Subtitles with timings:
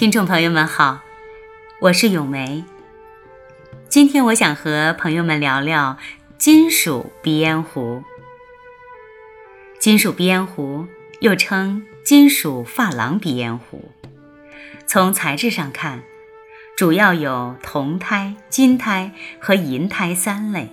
[0.00, 1.02] 听众朋友们好，
[1.78, 2.64] 我是咏梅。
[3.90, 5.98] 今天我想和朋友们聊聊
[6.38, 8.02] 金属鼻烟壶。
[9.78, 10.86] 金属鼻烟壶
[11.20, 13.90] 又称金属珐琅鼻烟壶，
[14.86, 16.02] 从材质上看，
[16.74, 20.70] 主要有铜胎、金胎和银胎三类。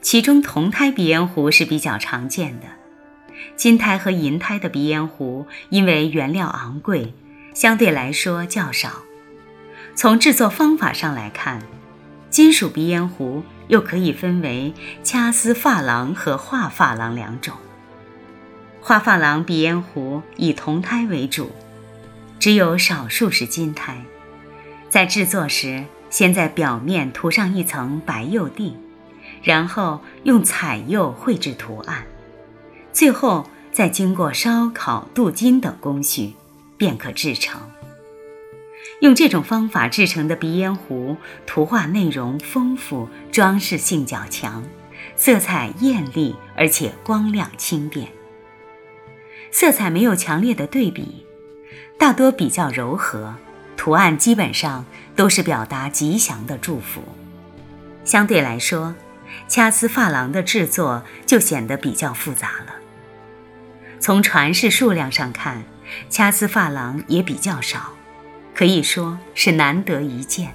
[0.00, 2.66] 其中铜胎鼻烟壶是比较常见的，
[3.56, 7.12] 金胎和银胎的鼻烟壶因为原料昂贵。
[7.54, 9.02] 相对来说较少。
[9.94, 11.62] 从制作方法上来看，
[12.30, 17.54] 金属鼻烟壶又可以分为掐丝珐琅和画珐琅两种。
[18.80, 21.50] 画珐琅鼻烟壶以铜胎为主，
[22.38, 24.02] 只有少数是金胎。
[24.88, 28.74] 在制作时，先在表面涂上一层白釉锭，
[29.42, 32.04] 然后用彩釉绘制图案，
[32.92, 36.34] 最后再经过烧烤、镀金等工序。
[36.80, 37.60] 便可制成。
[39.00, 44.64] 用这种方法制成的鼻烟壶，图画内容丰富，装饰性较强，
[45.14, 48.08] 色彩艳丽，而且光亮轻便。
[49.50, 51.26] 色彩没有强烈的对比，
[51.98, 53.34] 大多比较柔和，
[53.76, 57.02] 图案基本上都是表达吉祥的祝福。
[58.04, 58.94] 相对来说，
[59.48, 62.74] 掐丝珐琅的制作就显得比较复杂了。
[63.98, 65.62] 从传世数量上看，
[66.08, 67.92] 掐丝珐琅也比较少，
[68.54, 70.52] 可以说是难得一见。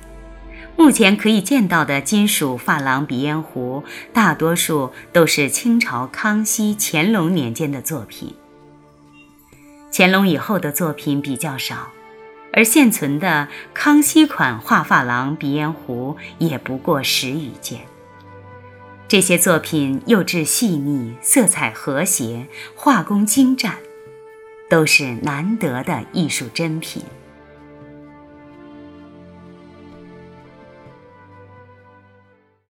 [0.77, 8.35] 目前可以见到的金属珐琅鼻烟壶，大多数都是清朝康熙、乾隆年间的作品。
[9.93, 11.87] 乾隆以后的作品比较少，
[12.51, 17.79] 而现存的康熙款画珐琅鼻烟壶也不过十余件。
[19.07, 23.75] 这些作品釉质细腻，色彩和谐，画工精湛。
[24.75, 27.01] 都是难得的艺术珍品。